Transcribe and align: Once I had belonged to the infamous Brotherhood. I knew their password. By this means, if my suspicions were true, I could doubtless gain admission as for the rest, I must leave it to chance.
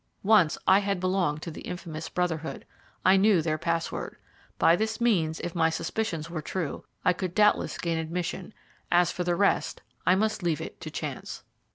Once 0.23 0.57
I 0.65 0.79
had 0.79 0.99
belonged 0.99 1.43
to 1.43 1.51
the 1.51 1.61
infamous 1.61 2.09
Brotherhood. 2.09 2.65
I 3.05 3.17
knew 3.17 3.39
their 3.39 3.59
password. 3.59 4.17
By 4.57 4.75
this 4.75 4.99
means, 4.99 5.39
if 5.41 5.53
my 5.53 5.69
suspicions 5.69 6.27
were 6.27 6.41
true, 6.41 6.85
I 7.05 7.13
could 7.13 7.35
doubtless 7.35 7.77
gain 7.77 7.99
admission 7.99 8.51
as 8.91 9.11
for 9.11 9.23
the 9.23 9.35
rest, 9.35 9.83
I 10.03 10.15
must 10.15 10.41
leave 10.41 10.59
it 10.59 10.81
to 10.81 10.89
chance. 10.89 11.43